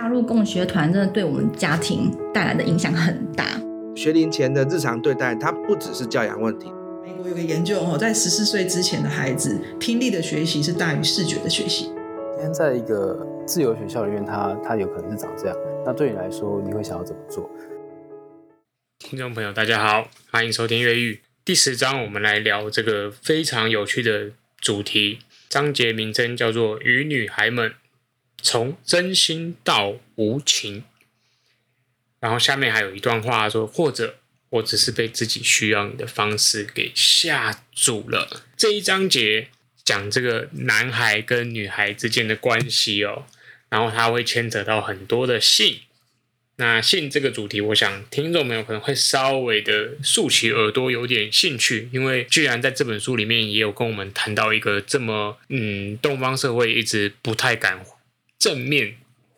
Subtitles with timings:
[0.00, 3.60] 加入共学团真的对我们家庭带来的影响很大。
[3.94, 6.72] 学龄前的日常对待，它不只是教养问题。
[7.04, 11.92] 美国有个研究哦，在十四岁之前的孩子，听力的学习是大于视觉的学习。
[12.32, 15.56] 今天在一个自由学校里面，他他有可能是长这样。
[15.84, 17.50] 那对你来说，你会想要怎么做？
[18.98, 24.30] 听众朋友，大家好，欢迎收听《越狱》第十章，我们来聊这个非常有趣的
[24.62, 25.18] 主题。
[25.50, 27.74] 章节名称叫做《与女孩们
[28.42, 30.80] 从真心到无情》。
[32.20, 34.16] 然后下面还有一段话说：“或者
[34.50, 39.48] 我只是被自己需要你的方式给吓住了。”这一章节
[39.84, 43.24] 讲这个男孩跟女孩之间的关系哦，
[43.70, 45.80] 然后他会牵扯到很多的性。
[46.56, 57.82] 那性这个主题，我想听众朋友可能会稍微的竖起耳朵，有点兴趣，因为居然在这本书里面也有跟我们谈到一个这么嗯，东方社会一直不太敢
[58.40, 58.96] 正面。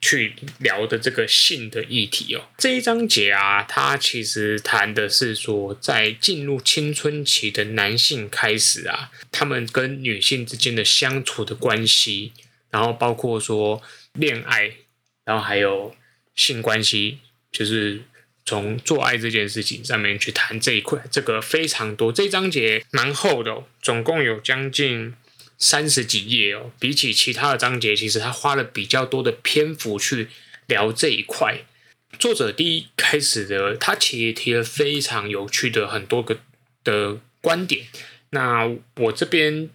[0.00, 12.32] 去聊的这个性的议题哦，这一章节啊，它其实谈的是说，在进入青春期的男性开始啊，他们跟女性之间的相处的关系，
[12.70, 13.80] 然后包括说
[14.12, 14.72] 恋爱，
[15.24, 15.96] 然后还有
[16.36, 18.02] 性关系，就是
[18.44, 22.12] 从做爱这件事情上面去谈这一块，这个非常多。
[22.12, 25.14] 这一章节蛮厚的，总共有将近。
[25.58, 30.28] 三十几页哦，比起其他的章节，其实他花了比较多的篇幅去
[30.66, 31.64] 聊这一块。
[32.18, 36.38] 作者第一开始的，他其实提了非常有趣的很多个
[36.84, 37.86] 的观点。
[38.30, 39.70] 那我这边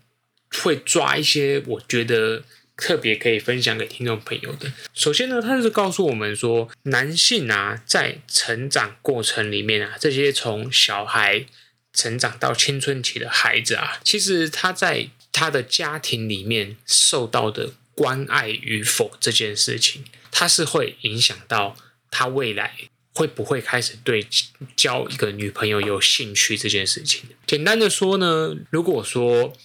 [0.64, 2.44] 会抓一些我觉得
[2.78, 4.72] 特别可以分享给听众朋友的。
[4.94, 11.46] 首先呢，他是告诉我们说，男性啊，在成长过程里面啊，这些从小孩
[11.92, 15.10] 成长到青春期的孩子啊，其实他在
[15.40, 21.78] 他的家庭里面受到的关爱与否这件事情，他是会影响到
[22.12, 22.76] 他未来
[23.14, 24.28] 会不会开始对
[24.76, 27.30] 交一个女朋友有兴趣这件事情。
[27.48, 29.56] 简单的说呢，如果说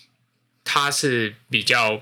[0.62, 2.00] 他是比较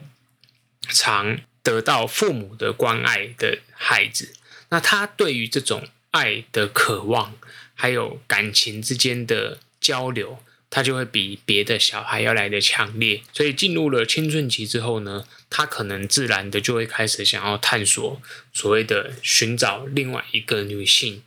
[0.90, 4.34] 常得到父母的关爱的孩子，
[4.68, 7.34] 那他对于这种爱的渴望，
[7.72, 10.44] 还有感情之间的交流。
[10.74, 18.22] 他就会比别的小孩要来得强烈，所以进入了青春期之后呢，他可能自然的就会开始想要探索
[18.54, 21.22] 所谓的寻找另外一个女性。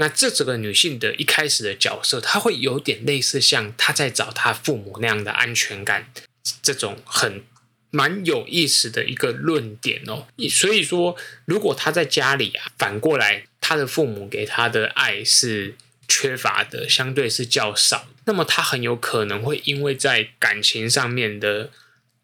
[0.00, 6.12] 那这整个女性的一开始的角色，他会有点类似像他在找他父母那样的安全感，
[6.60, 7.44] 这种很
[7.90, 10.26] 蛮有意思的一个论点哦。
[10.50, 15.76] 所以说，如果他在家里啊，反过来他的父母给他的爱是
[16.08, 18.08] 缺乏的，相对是较少。
[18.24, 21.70] 那么他很有可能会因为在感情上面的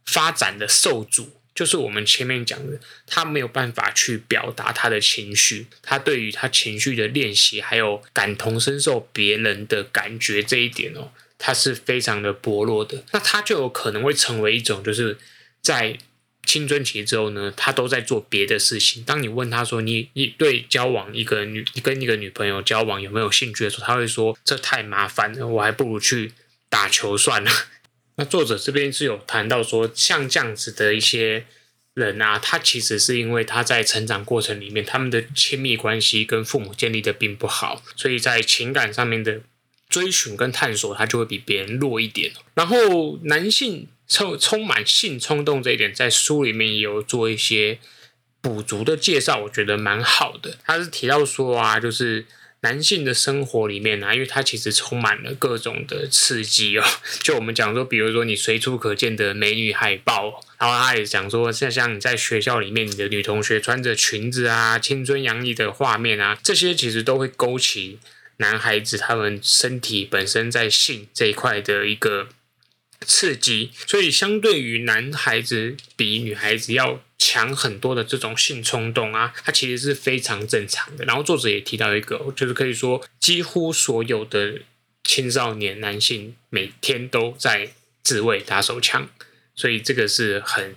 [0.04, 13.04] 发展的受阻，就是我们前面讲的，他没有办法去表达他的情绪，他对于他情绪的练习，还有感同身受别人的感觉这一点哦，他是非常的薄弱的。
[13.12, 15.18] 那他就有可能会成为一种，就是
[15.60, 15.98] 在。
[16.46, 19.02] 青春期之后呢，他都在做别的事情。
[19.04, 26.32] 当你问他说你：“你对交往一个女，跟一个女朋友交往有没有兴趣的时候，他会说：“这太麻烦了，我还不如去
[26.68, 27.50] 打球算了。
[28.16, 31.46] ”那作者这边是有谈到说，像这样子的一些
[31.94, 39.40] 人啊，他其实是因为他在成长过程里面，他们的亲密关系跟父母建立的并不好，所以在情感上面的
[39.88, 42.32] 追寻跟探索，他就会比别人弱一点。
[42.54, 43.88] 然后男性。
[44.06, 47.78] 充充满性冲动这一点，在书里面也有做一些
[48.40, 50.58] 补足的介绍，我觉得蛮好的。
[50.64, 52.26] 他是提到说啊，就是
[52.60, 56.84] 男性的生活里面啊，因为他其实充满了各种的刺激哦。
[57.24, 67.98] 就我们讲说，比如说你随处可见的美女海报，然后他也讲说，像像你在学校里面，你的女同学穿着裙子啊，青春洋溢的画面啊，这些其实都会勾起
[68.36, 72.28] 男孩子他们身体本身在性这一块的一个。
[73.04, 81.04] 刺激，所以相对于男孩子比女孩子要强很多的这种性冲动啊，它其实是非常正常的。
[81.04, 84.60] 然后作者也提到一个，就是可以说几乎所有的
[85.04, 87.70] 青少年男性每天都在
[88.02, 89.08] 自慰打手枪，
[89.54, 90.74] 所以这个是很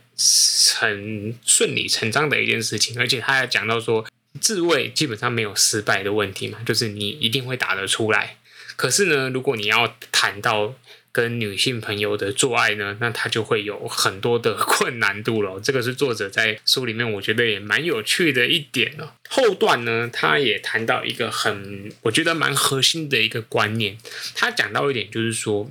[0.76, 3.00] 很顺理成章的一件事情。
[3.00, 4.06] 而且他还讲到说，
[4.40, 8.38] 自慰基本上没有失败的问题嘛，就是你一定会打得出来。
[8.76, 10.76] 可是呢，如果你要谈到
[11.18, 15.60] 跟女性朋友的做爱呢，那他就会有很多的困难度了。
[15.60, 19.14] 这个是作者在书里面，我觉得也蛮有趣的一点哦。
[19.28, 23.98] 后段呢，他也谈到一个很，我觉得蛮核心的一个观念。
[24.36, 25.68] 他讲到一点，就是说，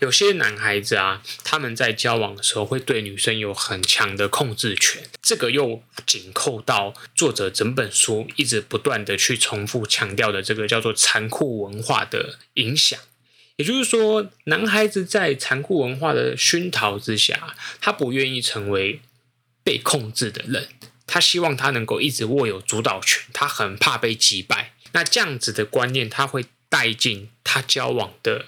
[0.00, 13.00] 有些男孩子啊，他们在交往的时候会对女生有很强的控制权，这个又紧扣到作者整本书一直不断的去重复强调的这个叫做残酷文化的影响。
[13.56, 19.00] 也就是说，男孩子在残酷文化的熏陶之下，他不愿意成为
[19.62, 20.68] 被控制的人，
[21.06, 24.72] 他希望他能够一直握有主导权，他很怕被击败。
[24.92, 28.46] 那这样子的观念，他会带进他交往的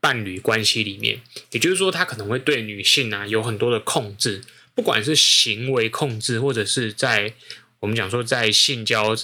[0.00, 1.22] 伴侣关系里面。
[1.52, 4.44] 也就是说，他可能会对女性啊有很多的控制，
[4.74, 7.34] 不管是行为控制，或者是在
[7.80, 9.16] 我们讲说在性交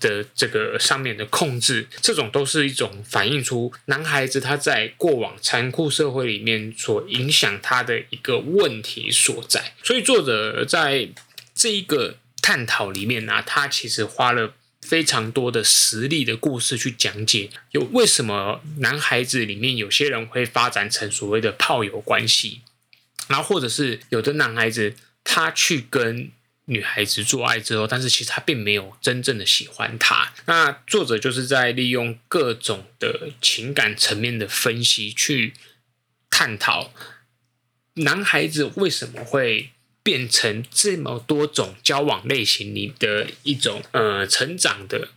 [0.00, 9.74] 的这个上面的控制，这种都是一种反映出男孩子他在过往残酷社会里面所影响他的一个问题所在。
[9.82, 11.08] 所以作者在
[11.54, 22.60] 这一个探讨里面呢、他其实花了非常多的实例的故事去讲解，有为什么男孩子里面有些人会发展成所谓的炮友关系，
[23.28, 26.30] 然后或者是有的男孩子他去跟。
[26.66, 30.32] 女孩子做爱之后，但是其实他并没有真正的喜欢她。
[30.46, 35.52] 那作者就是在利用各种的情感层面的分析，去
[36.30, 36.92] 探讨
[37.94, 39.70] 男孩子为什么会
[40.02, 45.08] 变成这么多种交往类型里的一种呃成长的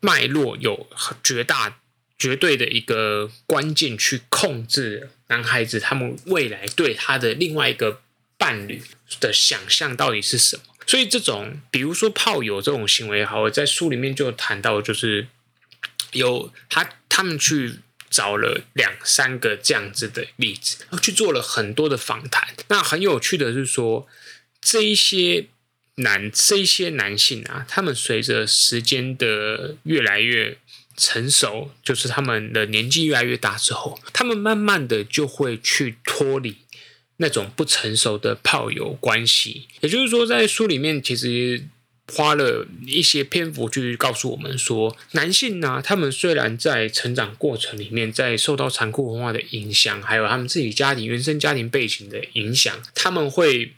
[0.00, 0.88] 脉络，有
[1.22, 1.78] 绝大
[2.18, 8.02] 绝对的一个关键去控制男孩子他们未来对他的另外一个
[8.40, 8.82] 伴侣
[9.20, 10.62] 的想象到底是什么。
[10.86, 15.28] 所以这种，比如说炮友这种行为，好，在书里面就谈到，就是
[16.12, 22.48] 有他他们去找了两三个这样子的例子，然后去做了很多的访谈。
[22.68, 24.08] 那很有趣的是说，
[24.60, 25.46] 这一些
[25.96, 30.58] 男这一些男性啊，他们随着时间的越来越
[30.96, 36.56] 成熟，就是他们的年纪越来越大之后，他们慢慢的就会去脱离。
[37.22, 41.62] 那种不成熟的炮友关系，也就是说，在书里面其实
[42.12, 53.72] 花了一些篇幅去告诉我们说，男性呢、他们虽然在成长过程里面，在受到残酷文化的影响，还有他们自己家庭原生家庭背景的影响，他们会。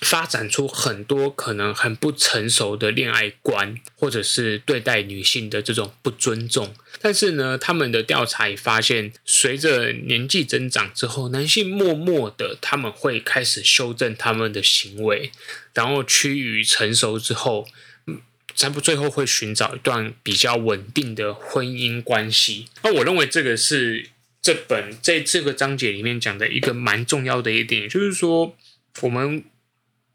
[0.00, 6.72] 发展出很多可能很不成熟的恋爱观，或者是对待女性的这种不尊重。
[7.00, 15.32] 但是呢，他们的调查也发现，随着年纪增长之后，男性默默的他们会开始修正他们的行为，
[15.74, 17.66] 然后趋于成熟之后，
[18.06, 18.20] 嗯
[18.54, 22.66] 才不最后会寻找一段比较稳定的婚姻关系。
[22.84, 24.10] 那我认为这个是
[24.40, 28.56] 这本在这个章节里面讲的一个蛮重要的一点，就是说
[29.02, 29.42] 我们。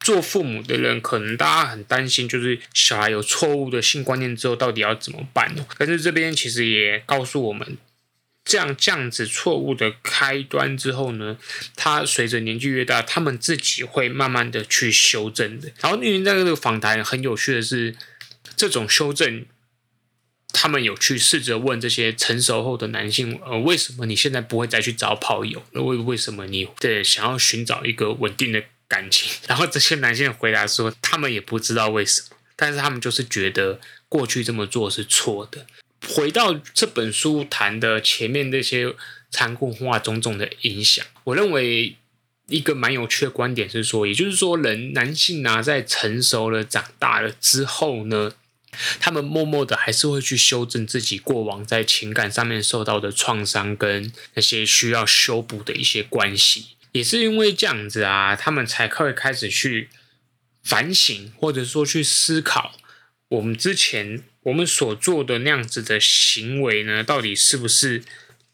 [0.03, 5.65] 做父母的人，可能大家很担心，就是小孩有错误的性观念之后，到底要怎么办呢？
[5.77, 7.77] 但是这边其实也告诉我们，
[8.44, 11.38] 这样这样子错误的开端之后呢，
[11.77, 15.71] 他随着年纪越大，他们自己会慢慢的去修正的。
[15.79, 17.95] 然后因为在这个访谈很有趣的是，
[18.57, 19.45] 这种修正，
[20.51, 25.63] 他们有去试着问这些成熟后的男性，呃，为什么你现在不会再去找炮友？
[25.71, 28.61] 为为什么你对想要寻找一个稳定的？
[28.93, 35.65] 感情， 然后这些男性回答说，他们也不知道为什么，但是他们就是觉得过去这么做是错的。
[36.15, 38.93] 回到这本书谈的前面那些
[39.31, 41.95] 残酷化种种的影响，我认为
[42.49, 48.33] 一个蛮有趣的观点是说，也就是说，人男性啊，在成熟了、长大了之后呢，
[48.99, 56.75] 他们默默的还是会去修正自己过往在情感上面受到的创伤跟那些需要修补的一些关系。
[56.93, 59.89] 也是因为这样子啊，他们才会开始去
[60.63, 62.75] 反省，或者说去思考，
[63.29, 68.03] 我们之前我们所做的那样子的行为呢，到底是不是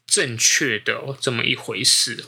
[0.06, 2.24] 正确的这么一回事？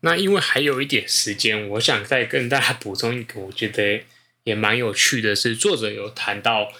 [0.00, 4.02] 那因为还有一点时间，我想再跟大家补充一个，我觉得
[4.44, 6.72] 也蛮有趣的是，作者有谈到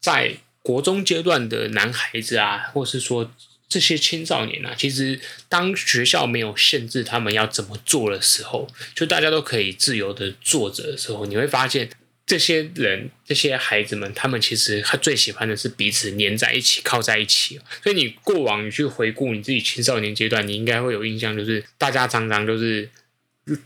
[0.00, 3.32] 在国中阶段的男孩子啊，或是说。
[3.70, 11.88] 这些青少年啊，其实当学校没有限制他们要怎么做的时候，就大家都可以自由的坐着的时候，你会发现
[12.26, 17.60] 这些人、这些孩子们，他们其实他最喜欢的是彼此黏在一起、靠在一起。
[17.80, 22.90] 所以你过往你去回顾你自己青少年阶段，你应该会有印象，就是大家常常都是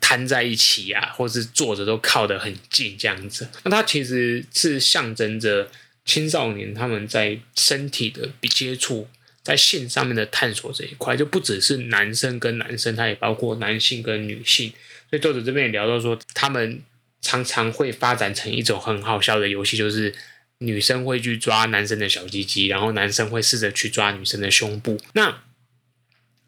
[0.03, 3.49] 瘫在一起呀、啊，或是坐着都靠得很近这样子。
[3.63, 5.71] 那它其实是象征着
[6.05, 9.09] 青少年他们在身体的接触。
[9.45, 14.73] 在性上面的探索这一块，就不只是男生跟男生，它也包括男性跟女性。
[15.11, 16.81] 所以作者这边也聊到说，他们
[17.21, 20.15] 常常会发展成一种很好笑的游戏，就是
[20.59, 24.99] 女生会去抓男生的小鸡鸡，然后男生会试着去抓女生的胸部。
[25.13, 25.43] 那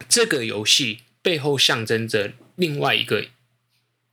[0.08, 3.26] 这个游戏背后象征着另外一个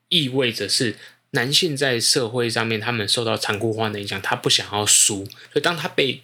[0.10, 0.96] 意味着是
[1.32, 6.22] 男性在社会上面他们受到残酷化的影响，他不想要输，所以当他被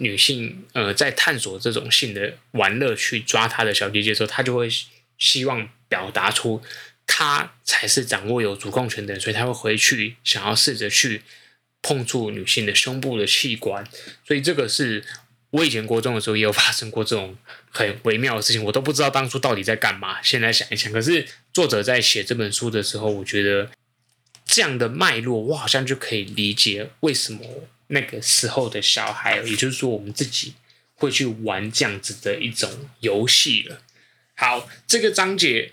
[0.00, 4.68] 女性呃在探索这种性的玩乐去抓她的小姐姐的时候，她就会
[5.16, 6.60] 希望表达出
[7.06, 11.22] 她才是掌握有主控权的人，所以她会回去想要试着去
[11.80, 13.86] 碰触女性的胸部的器官，
[14.26, 15.04] 所以这个是。
[15.52, 17.36] 我以前国中的时候也有发生过这种
[17.72, 20.22] 很微妙的事情，我都不知道当初到底在干嘛。
[20.22, 23.68] 现在想一想，可是作者在写这本书的时候，我觉得
[24.44, 27.40] 这样的脉络，我好像就可以理解为什么
[27.90, 30.54] 那个时候的小孩，也就是说我们自己
[30.94, 32.68] 会去玩这样子的一种
[33.00, 33.82] 游戏了。
[34.34, 35.72] 好，这个章节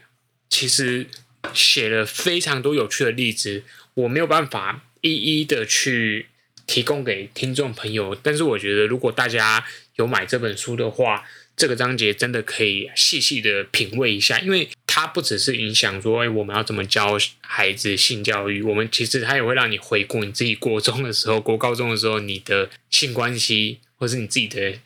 [0.50, 1.08] 其实
[1.54, 6.28] 写了非常多有趣的例子，我没有办法一一的去。
[6.68, 11.24] 提供给听众朋友，但是我觉得，如果大家有买这本书的话，
[11.56, 14.68] 这个章节真的可以细细的品味一下，因为
[15.00, 24.80] 它不只是影响说，哎，我们要怎么教孩子性教育，我们其实它也会让你回顾你自己国中的时候、国高中的时候，你的性关系，或是你自己的，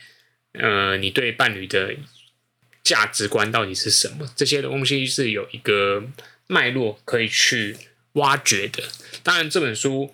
[0.52, 1.96] 呃，你对伴侣的
[2.84, 4.30] 价值观到底是什么？
[4.36, 6.04] 这些东西是有一个
[6.48, 7.78] 脉络可以去
[8.16, 8.84] 挖掘的。
[9.24, 10.14] 当然，这本书。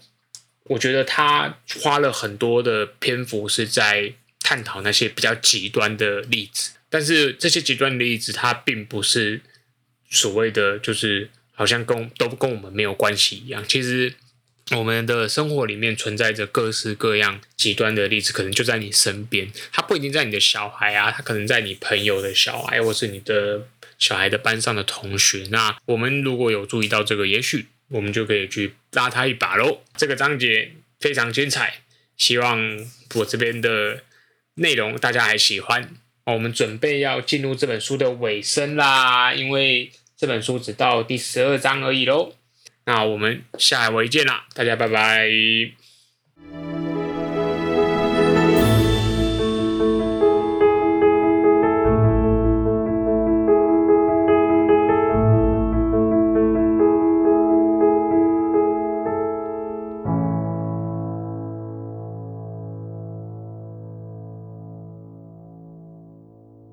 [0.69, 9.39] 我觉得它花了很多的篇幅是在探讨那些比较极端的例子，但是这些极端的例子，它并不是
[10.09, 13.63] 所谓的就是好像跟都跟我们没有关系一样。
[13.67, 14.13] 其实
[14.71, 19.51] 我们的生活里面存在着各式各样极端的例子，可能就在你身边。
[19.71, 25.47] 他不一定在你的小孩啊，他可能在你朋友的小孩，或是你的小孩的班上的同学。
[25.51, 27.67] 那我们如果有注意到这个，也许。
[27.89, 29.81] 我们就可以去拉他一把喽。
[29.95, 31.83] 这个章节非常精彩，
[32.17, 32.85] 希望
[33.15, 34.03] 我这边的
[34.55, 35.95] 内容大家还喜欢。
[36.33, 42.33] 我们准备要进入这本书的尾声啦，因为这本书只到第十二章而已喽。
[42.85, 45.29] 那我们下回见啦，大家拜拜。